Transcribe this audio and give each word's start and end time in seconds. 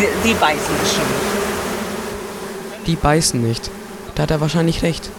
Die, 0.00 0.28
die 0.30 0.34
beißen 0.34 0.74
schon. 0.94 1.04
Die 2.86 2.96
beißen 2.96 3.42
nicht. 3.46 3.70
Da 4.14 4.22
hat 4.22 4.30
er 4.30 4.40
wahrscheinlich 4.40 4.82
recht. 4.82 5.10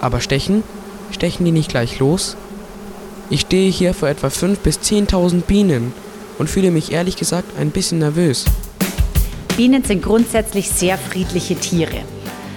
Aber 0.00 0.20
stechen? 0.20 0.64
Stechen 1.12 1.44
die 1.44 1.52
nicht 1.52 1.70
gleich 1.70 2.00
los? 2.00 2.36
Ich 3.30 3.42
stehe 3.42 3.70
hier 3.70 3.94
vor 3.94 4.08
etwa 4.08 4.26
5.000 4.26 4.56
bis 4.56 4.78
10.000 4.78 5.42
Bienen 5.42 5.92
und 6.38 6.50
fühle 6.50 6.72
mich 6.72 6.90
ehrlich 6.90 7.14
gesagt 7.14 7.56
ein 7.60 7.70
bisschen 7.70 8.00
nervös. 8.00 8.44
Bienen 9.56 9.84
sind 9.84 10.02
grundsätzlich 10.02 10.68
sehr 10.68 10.98
friedliche 10.98 11.54
Tiere. 11.54 12.00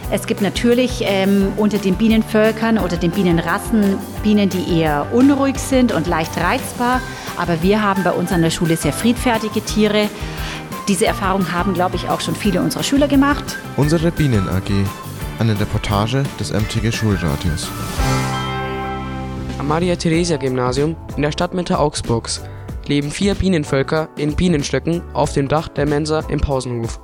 Es 0.09 0.25
gibt 0.25 0.41
natürlich 0.41 1.01
ähm, 1.01 1.53
unter 1.57 1.77
den 1.77 1.95
Bienenvölkern 1.95 2.79
oder 2.79 2.97
den 2.97 3.11
Bienenrassen 3.11 3.99
Bienen, 4.23 4.49
die 4.49 4.79
eher 4.79 5.05
unruhig 5.13 5.59
sind 5.59 5.91
und 5.91 6.07
leicht 6.07 6.37
reizbar. 6.37 7.01
Aber 7.37 7.61
wir 7.61 7.83
haben 7.83 8.03
bei 8.03 8.11
uns 8.11 8.31
an 8.31 8.41
der 8.41 8.49
Schule 8.49 8.77
sehr 8.77 8.93
friedfertige 8.93 9.61
Tiere. 9.61 10.09
Diese 10.87 11.05
Erfahrung 11.05 11.51
haben, 11.51 11.73
glaube 11.73 11.97
ich, 11.97 12.07
auch 12.07 12.21
schon 12.21 12.33
viele 12.33 12.61
unserer 12.61 12.81
Schüler 12.81 13.09
gemacht. 13.09 13.57
Unsere 13.75 14.09
Bienen 14.09 14.47
AG. 14.47 14.71
Eine 15.37 15.59
Reportage 15.59 16.23
des 16.39 16.53
MTG 16.53 16.93
Schulradios. 16.93 17.67
Am 19.59 19.67
Maria-Theresia-Gymnasium 19.67 20.95
in 21.17 21.23
der 21.23 21.33
Stadtmitte 21.33 21.77
Augsburgs 21.77 22.41
leben 22.87 23.11
vier 23.11 23.35
Bienenvölker 23.35 24.07
in 24.15 24.33
Bienenstöcken 24.33 25.01
auf 25.13 25.33
dem 25.33 25.49
Dach 25.49 25.67
der 25.67 25.85
Mensa 25.85 26.21
im 26.29 26.39
Pausenhof. 26.39 27.01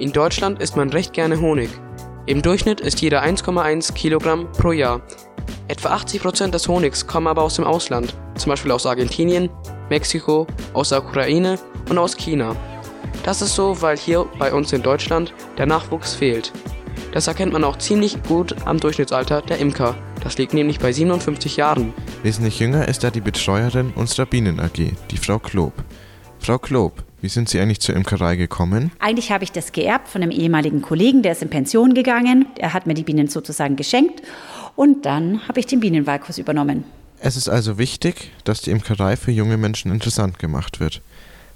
In 0.00 0.12
Deutschland 0.12 0.60
isst 0.60 0.76
man 0.76 0.90
recht 0.90 1.12
gerne 1.12 1.40
Honig. 1.40 1.70
Im 2.26 2.42
Durchschnitt 2.42 2.80
ist 2.80 3.00
jeder 3.00 3.22
1,1 3.22 3.94
Kilogramm 3.94 4.50
pro 4.50 4.72
Jahr. 4.72 5.02
Etwa 5.68 5.90
80 5.90 6.20
Prozent 6.20 6.54
des 6.54 6.66
Honigs 6.66 7.06
kommen 7.06 7.28
aber 7.28 7.42
aus 7.42 7.54
dem 7.54 7.64
Ausland, 7.64 8.12
zum 8.34 8.50
Beispiel 8.50 8.72
aus 8.72 8.86
Argentinien, 8.86 9.50
Mexiko, 9.88 10.48
aus 10.72 10.88
der 10.88 11.04
Ukraine 11.04 11.60
und 11.88 11.98
aus 11.98 12.16
China. 12.16 12.56
Das 13.24 13.40
ist 13.40 13.54
so, 13.54 13.80
weil 13.80 13.96
hier 13.96 14.26
bei 14.38 14.52
uns 14.52 14.72
in 14.72 14.82
Deutschland 14.82 15.32
der 15.56 15.66
Nachwuchs 15.66 16.14
fehlt. 16.14 16.52
Das 17.12 17.28
erkennt 17.28 17.52
man 17.52 17.62
auch 17.62 17.78
ziemlich 17.78 18.20
gut 18.24 18.56
am 18.64 18.80
Durchschnittsalter 18.80 19.42
der 19.42 19.58
Imker. 19.58 19.94
Das 20.22 20.38
liegt 20.38 20.54
nämlich 20.54 20.80
bei 20.80 20.92
57 20.92 21.56
Jahren. 21.56 21.94
Wesentlich 22.24 22.58
jünger 22.58 22.88
ist 22.88 23.04
da 23.04 23.10
die 23.10 23.20
Betreuerin 23.20 23.92
unserer 23.94 24.26
Bienen 24.26 24.58
AG, 24.58 24.92
die 25.10 25.16
Frau 25.16 25.38
Klob. 25.38 25.72
Frau 26.40 26.58
Klob, 26.58 27.04
wie 27.20 27.28
sind 27.28 27.48
Sie 27.48 27.60
eigentlich 27.60 27.80
zur 27.80 27.94
Imkerei 27.94 28.34
gekommen? 28.34 28.90
Eigentlich 28.98 29.30
habe 29.30 29.44
ich 29.44 29.52
das 29.52 29.70
geerbt 29.70 30.08
von 30.08 30.22
einem 30.22 30.32
ehemaligen 30.32 30.82
Kollegen, 30.82 31.22
der 31.22 31.32
ist 31.32 31.42
in 31.42 31.50
Pension 31.50 31.94
gegangen. 31.94 32.46
Er 32.58 32.72
hat 32.72 32.88
mir 32.88 32.94
die 32.94 33.04
Bienen 33.04 33.28
sozusagen 33.28 33.76
geschenkt 33.76 34.22
und 34.74 35.06
dann 35.06 35.46
habe 35.46 35.60
ich 35.60 35.66
den 35.66 35.78
Bienenwahlkurs 35.78 36.38
übernommen. 36.38 36.84
Es 37.20 37.36
ist 37.36 37.48
also 37.48 37.78
wichtig, 37.78 38.32
dass 38.42 38.62
die 38.62 38.70
Imkerei 38.70 39.16
für 39.16 39.30
junge 39.30 39.56
Menschen 39.56 39.92
interessant 39.92 40.40
gemacht 40.40 40.80
wird. 40.80 41.02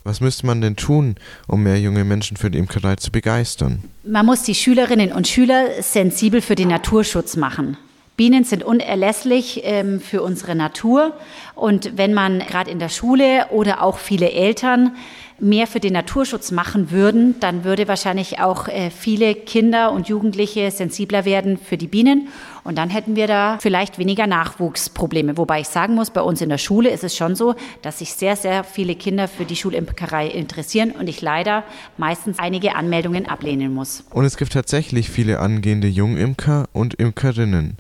Was 0.06 0.20
müsste 0.20 0.46
man 0.46 0.60
denn 0.60 0.76
tun, 0.76 1.16
um 1.48 1.64
mehr 1.64 1.80
junge 1.80 2.04
Menschen 2.04 2.36
für 2.36 2.48
die 2.48 2.58
Imkerei 2.58 2.94
zu 2.94 3.10
begeistern? 3.10 3.82
Man 4.04 4.24
muss 4.24 4.44
die 4.44 4.54
Schülerinnen 4.54 5.10
und 5.10 5.26
Schüler 5.26 5.82
sensibel 5.82 6.40
für 6.40 6.54
den 6.54 6.68
Naturschutz 6.68 7.34
machen. 7.34 7.76
Bienen 8.16 8.44
sind 8.44 8.64
unerlässlich 8.64 9.60
ähm, 9.64 10.00
für 10.00 10.22
unsere 10.22 10.54
Natur. 10.54 11.12
Und 11.54 11.96
wenn 11.96 12.14
man 12.14 12.38
gerade 12.40 12.70
in 12.70 12.78
der 12.78 12.88
Schule 12.88 13.46
oder 13.50 13.82
auch 13.82 13.98
viele 13.98 14.30
Eltern 14.30 14.92
mehr 15.38 15.66
für 15.66 15.80
den 15.80 15.92
Naturschutz 15.92 16.50
machen 16.50 16.90
würden, 16.90 17.38
dann 17.40 17.62
würde 17.64 17.88
wahrscheinlich 17.88 18.40
auch 18.40 18.68
äh, 18.68 18.90
viele 18.90 19.34
Kinder 19.34 19.92
und 19.92 20.08
Jugendliche 20.08 20.70
sensibler 20.70 21.26
werden 21.26 21.58
für 21.58 21.76
die 21.76 21.88
Bienen. 21.88 22.28
Und 22.64 22.78
dann 22.78 22.88
hätten 22.88 23.16
wir 23.16 23.26
da 23.26 23.58
vielleicht 23.60 23.98
weniger 23.98 24.26
Nachwuchsprobleme. 24.26 25.36
Wobei 25.36 25.60
ich 25.60 25.68
sagen 25.68 25.94
muss, 25.94 26.10
bei 26.10 26.22
uns 26.22 26.40
in 26.40 26.48
der 26.48 26.58
Schule 26.58 26.88
ist 26.88 27.04
es 27.04 27.14
schon 27.14 27.36
so, 27.36 27.54
dass 27.82 27.98
sich 27.98 28.14
sehr, 28.14 28.36
sehr 28.36 28.64
viele 28.64 28.94
Kinder 28.94 29.28
für 29.28 29.44
die 29.44 29.56
Schulimkerei 29.56 30.28
interessieren 30.28 30.92
und 30.92 31.06
ich 31.06 31.20
leider 31.20 31.64
meistens 31.98 32.38
einige 32.38 32.74
Anmeldungen 32.74 33.26
ablehnen 33.26 33.74
muss. 33.74 34.04
Und 34.10 34.24
es 34.24 34.38
gibt 34.38 34.54
tatsächlich 34.54 35.10
viele 35.10 35.38
angehende 35.38 35.88
Jungimker 35.88 36.66
und 36.72 36.94
Imkerinnen. 36.94 37.76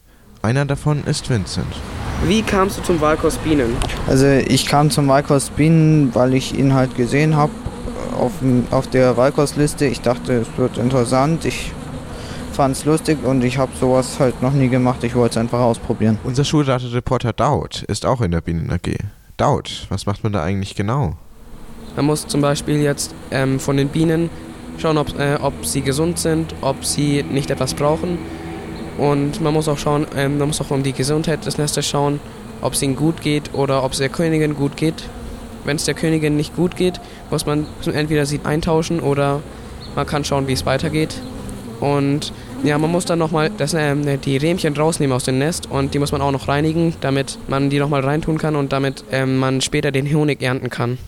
Einer 0.46 0.64
davon 0.64 1.02
ist 1.06 1.28
Vincent. 1.28 1.66
Wie 2.24 2.40
kamst 2.40 2.78
du 2.78 2.82
zum 2.82 3.00
Wahlkurs 3.00 3.36
Bienen? 3.38 3.76
Also 4.06 4.26
ich 4.26 4.66
kam 4.66 4.90
zum 4.90 5.08
Wahlkurs 5.08 5.50
Bienen, 5.50 6.14
weil 6.14 6.34
ich 6.34 6.56
ihn 6.56 6.72
halt 6.72 6.94
gesehen 6.94 7.34
habe 7.34 7.50
auf, 8.16 8.30
auf 8.70 8.86
der 8.86 9.16
Wahlkursliste. 9.16 9.86
Ich 9.86 10.02
dachte, 10.02 10.34
es 10.34 10.46
wird 10.56 10.78
interessant. 10.78 11.44
Ich 11.46 11.72
fand 12.52 12.76
es 12.76 12.84
lustig 12.84 13.24
und 13.24 13.42
ich 13.42 13.58
habe 13.58 13.72
sowas 13.80 14.20
halt 14.20 14.40
noch 14.40 14.52
nie 14.52 14.68
gemacht. 14.68 15.02
Ich 15.02 15.16
wollte 15.16 15.32
es 15.32 15.36
einfach 15.36 15.58
ausprobieren. 15.58 16.16
Unser 16.22 16.44
Schulratereporter 16.44 17.32
Daud 17.32 17.82
ist 17.82 18.06
auch 18.06 18.20
in 18.20 18.30
der 18.30 18.40
Bienen 18.40 18.70
AG. 18.70 18.98
Daud, 19.36 19.88
was 19.88 20.06
macht 20.06 20.22
man 20.22 20.32
da 20.32 20.44
eigentlich 20.44 20.76
genau? 20.76 21.16
Man 21.96 22.04
muss 22.04 22.24
zum 22.24 22.40
Beispiel 22.40 22.80
jetzt 22.82 23.12
ähm, 23.32 23.58
von 23.58 23.76
den 23.76 23.88
Bienen 23.88 24.30
schauen, 24.78 24.96
ob, 24.96 25.18
äh, 25.18 25.38
ob 25.42 25.66
sie 25.66 25.80
gesund 25.80 26.20
sind, 26.20 26.54
ob 26.60 26.84
sie 26.84 27.24
nicht 27.24 27.50
etwas 27.50 27.74
brauchen 27.74 28.18
und 28.98 29.40
man 29.40 29.52
muss 29.52 29.68
auch 29.68 29.78
schauen, 29.78 30.06
ähm, 30.16 30.38
man 30.38 30.48
muss 30.48 30.60
auch 30.60 30.70
um 30.70 30.82
die 30.82 30.92
Gesundheit 30.92 31.44
des 31.46 31.58
Nestes 31.58 31.86
schauen, 31.86 32.20
ob 32.62 32.72
es 32.72 32.82
ihnen 32.82 32.96
gut 32.96 33.20
geht 33.20 33.54
oder 33.54 33.84
ob 33.84 33.92
es 33.92 33.98
der 33.98 34.08
Königin 34.08 34.54
gut 34.54 34.76
geht. 34.76 35.04
Wenn 35.64 35.76
es 35.76 35.84
der 35.84 35.94
Königin 35.94 36.36
nicht 36.36 36.54
gut 36.54 36.76
geht, 36.76 37.00
muss 37.30 37.44
man 37.44 37.66
entweder 37.92 38.24
sie 38.24 38.40
eintauschen 38.44 39.00
oder 39.00 39.42
man 39.94 40.06
kann 40.06 40.24
schauen, 40.24 40.46
wie 40.46 40.52
es 40.52 40.64
weitergeht. 40.64 41.20
Und 41.80 42.32
ja, 42.62 42.78
man 42.78 42.90
muss 42.90 43.04
dann 43.04 43.18
nochmal 43.18 43.50
ähm, 43.74 44.20
die 44.22 44.36
Rähmchen 44.36 44.76
rausnehmen 44.76 45.14
aus 45.14 45.24
dem 45.24 45.38
Nest 45.38 45.70
und 45.70 45.92
die 45.92 45.98
muss 45.98 46.12
man 46.12 46.22
auch 46.22 46.32
noch 46.32 46.48
reinigen, 46.48 46.94
damit 47.00 47.38
man 47.48 47.68
die 47.68 47.78
nochmal 47.78 48.00
reintun 48.00 48.38
kann 48.38 48.56
und 48.56 48.72
damit 48.72 49.04
ähm, 49.10 49.36
man 49.38 49.60
später 49.60 49.90
den 49.90 50.06
Honig 50.12 50.42
ernten 50.42 50.70
kann. 50.70 50.98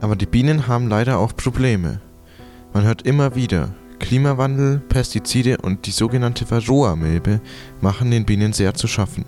Aber 0.00 0.16
die 0.16 0.26
Bienen 0.26 0.66
haben 0.66 0.88
leider 0.88 1.18
auch 1.18 1.34
Probleme. 1.36 2.00
Man 2.72 2.84
hört 2.84 3.02
immer 3.02 3.34
wieder, 3.34 3.70
Klimawandel, 3.98 4.80
Pestizide 4.88 5.58
und 5.62 5.86
die 5.86 5.90
sogenannte 5.90 6.50
Varroa-Milbe 6.50 7.40
machen 7.80 8.10
den 8.10 8.24
Bienen 8.24 8.52
sehr 8.52 8.74
zu 8.74 8.86
schaffen. 8.86 9.24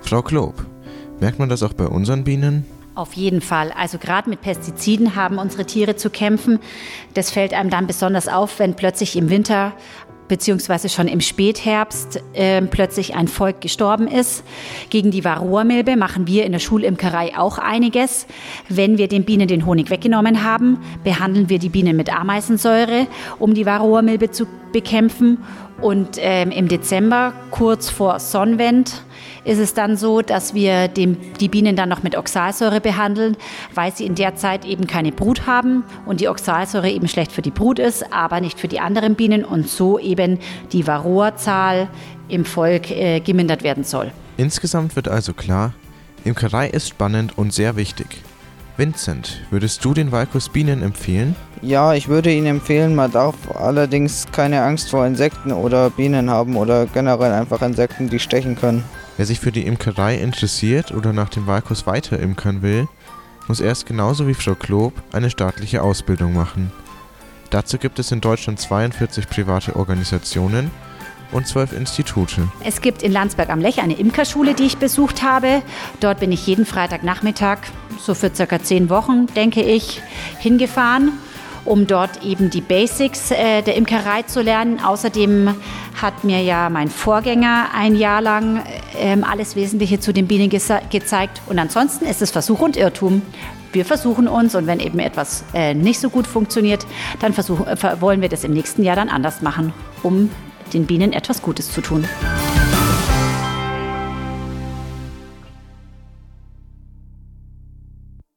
Frau 0.00 0.22
Klob, 0.22 0.66
merkt 1.20 1.38
man 1.38 1.48
das 1.48 1.62
auch 1.62 1.72
bei 1.72 1.86
unseren 1.86 2.24
Bienen? 2.24 2.64
Auf 2.94 3.14
jeden 3.14 3.40
Fall. 3.40 3.72
Also 3.72 3.98
gerade 3.98 4.28
mit 4.28 4.42
Pestiziden 4.42 5.16
haben 5.16 5.38
unsere 5.38 5.64
Tiere 5.64 5.96
zu 5.96 6.10
kämpfen. 6.10 6.58
Das 7.14 7.30
fällt 7.30 7.54
einem 7.54 7.70
dann 7.70 7.86
besonders 7.86 8.28
auf, 8.28 8.58
wenn 8.58 8.74
plötzlich 8.74 9.16
im 9.16 9.30
Winter 9.30 9.72
beziehungsweise 10.28 10.88
schon 10.88 11.08
im 11.08 11.20
Spätherbst 11.20 12.22
äh, 12.34 12.62
plötzlich 12.62 13.14
ein 13.14 13.28
Volk 13.28 13.60
gestorben 13.60 14.06
ist. 14.06 14.44
Gegen 14.90 15.10
die 15.10 15.24
Varroa-Milbe 15.24 15.96
machen 15.96 16.26
wir 16.26 16.44
in 16.44 16.52
der 16.52 16.58
Schulimkerei 16.58 17.36
auch 17.36 17.58
einiges. 17.58 18.26
Wenn 18.68 18.98
wir 18.98 19.08
den 19.08 19.24
Bienen 19.24 19.48
den 19.48 19.66
Honig 19.66 19.90
weggenommen 19.90 20.44
haben, 20.44 20.78
behandeln 21.04 21.48
wir 21.48 21.58
die 21.58 21.68
Bienen 21.68 21.96
mit 21.96 22.14
Ameisensäure, 22.14 23.06
um 23.38 23.54
die 23.54 23.66
Varroa-Milbe 23.66 24.30
zu 24.30 24.46
bekämpfen. 24.72 25.38
Und 25.80 26.16
ähm, 26.18 26.50
im 26.50 26.68
Dezember, 26.68 27.32
kurz 27.50 27.90
vor 27.90 28.20
Sonnenwend, 28.20 29.02
ist 29.44 29.58
es 29.58 29.74
dann 29.74 29.96
so, 29.96 30.22
dass 30.22 30.54
wir 30.54 30.86
dem, 30.88 31.16
die 31.40 31.48
Bienen 31.48 31.74
dann 31.74 31.88
noch 31.88 32.02
mit 32.04 32.16
Oxalsäure 32.16 32.80
behandeln, 32.80 33.36
weil 33.74 33.92
sie 33.92 34.06
in 34.06 34.14
der 34.14 34.36
Zeit 34.36 34.64
eben 34.64 34.86
keine 34.86 35.10
Brut 35.10 35.46
haben 35.46 35.82
und 36.06 36.20
die 36.20 36.28
Oxalsäure 36.28 36.88
eben 36.88 37.08
schlecht 37.08 37.32
für 37.32 37.42
die 37.42 37.50
Brut 37.50 37.78
ist, 37.80 38.12
aber 38.12 38.40
nicht 38.40 38.60
für 38.60 38.68
die 38.68 38.78
anderen 38.78 39.16
Bienen 39.16 39.44
und 39.44 39.68
so 39.68 39.98
eben 39.98 40.21
die 40.72 40.86
Varroa-Zahl 40.86 41.88
im 42.28 42.44
Volk 42.44 42.90
äh, 42.90 43.20
gemindert 43.20 43.62
werden 43.62 43.84
soll. 43.84 44.10
Insgesamt 44.36 44.96
wird 44.96 45.08
also 45.08 45.32
klar, 45.34 45.74
Imkerei 46.24 46.68
ist 46.68 46.88
spannend 46.88 47.36
und 47.36 47.52
sehr 47.52 47.76
wichtig. 47.76 48.22
Vincent, 48.76 49.42
würdest 49.50 49.84
du 49.84 49.92
den 49.92 50.12
Walkurs 50.12 50.48
Bienen 50.48 50.82
empfehlen? 50.82 51.36
Ja, 51.60 51.92
ich 51.92 52.08
würde 52.08 52.32
ihn 52.32 52.46
empfehlen. 52.46 52.94
Man 52.94 53.12
darf 53.12 53.34
allerdings 53.54 54.26
keine 54.32 54.62
Angst 54.62 54.90
vor 54.90 55.06
Insekten 55.06 55.52
oder 55.52 55.90
Bienen 55.90 56.30
haben 56.30 56.56
oder 56.56 56.86
generell 56.86 57.32
einfach 57.32 57.60
Insekten, 57.60 58.08
die 58.08 58.18
stechen 58.18 58.56
können. 58.56 58.82
Wer 59.18 59.26
sich 59.26 59.40
für 59.40 59.52
die 59.52 59.66
Imkerei 59.66 60.16
interessiert 60.16 60.90
oder 60.92 61.12
nach 61.12 61.28
dem 61.28 61.46
Wahlkurs 61.46 61.86
weiter 61.86 62.18
imkern 62.18 62.62
will, 62.62 62.88
muss 63.46 63.60
erst 63.60 63.86
genauso 63.86 64.26
wie 64.26 64.34
Frau 64.34 64.54
Klob 64.54 64.94
eine 65.12 65.28
staatliche 65.28 65.82
Ausbildung 65.82 66.32
machen. 66.32 66.72
Dazu 67.52 67.76
gibt 67.76 67.98
es 67.98 68.10
in 68.10 68.22
Deutschland 68.22 68.58
42 68.58 69.28
private 69.28 69.76
Organisationen 69.76 70.70
und 71.32 71.46
zwölf 71.46 71.74
Institute. 71.74 72.48
Es 72.64 72.80
gibt 72.80 73.02
in 73.02 73.12
Landsberg 73.12 73.50
am 73.50 73.60
Lech 73.60 73.82
eine 73.82 73.92
Imkerschule, 73.92 74.54
die 74.54 74.62
ich 74.62 74.78
besucht 74.78 75.22
habe. 75.22 75.60
Dort 76.00 76.20
bin 76.20 76.32
ich 76.32 76.46
jeden 76.46 76.64
Freitagnachmittag, 76.64 77.58
so 78.00 78.14
für 78.14 78.34
circa 78.34 78.62
zehn 78.62 78.88
Wochen, 78.88 79.26
denke 79.36 79.62
ich, 79.62 80.00
hingefahren 80.38 81.12
um 81.64 81.86
dort 81.86 82.24
eben 82.24 82.50
die 82.50 82.60
Basics 82.60 83.30
äh, 83.30 83.62
der 83.62 83.76
Imkerei 83.76 84.22
zu 84.22 84.40
lernen. 84.40 84.80
Außerdem 84.80 85.54
hat 86.00 86.24
mir 86.24 86.42
ja 86.42 86.70
mein 86.70 86.88
Vorgänger 86.88 87.68
ein 87.74 87.94
Jahr 87.94 88.20
lang 88.20 88.62
äh, 89.00 89.16
alles 89.22 89.56
Wesentliche 89.56 90.00
zu 90.00 90.12
den 90.12 90.26
Bienen 90.26 90.50
gezeigt. 90.50 91.40
Und 91.46 91.58
ansonsten 91.58 92.06
ist 92.06 92.22
es 92.22 92.30
Versuch 92.30 92.60
und 92.60 92.76
Irrtum. 92.76 93.22
Wir 93.72 93.84
versuchen 93.84 94.28
uns 94.28 94.54
und 94.54 94.66
wenn 94.66 94.80
eben 94.80 94.98
etwas 94.98 95.44
äh, 95.54 95.74
nicht 95.74 95.98
so 95.98 96.10
gut 96.10 96.26
funktioniert, 96.26 96.86
dann 97.20 97.32
versuchen, 97.32 97.64
wollen 98.00 98.20
wir 98.20 98.28
das 98.28 98.44
im 98.44 98.52
nächsten 98.52 98.82
Jahr 98.82 98.96
dann 98.96 99.08
anders 99.08 99.40
machen, 99.40 99.72
um 100.02 100.30
den 100.74 100.86
Bienen 100.86 101.12
etwas 101.12 101.40
Gutes 101.42 101.72
zu 101.72 101.80
tun. 101.80 102.04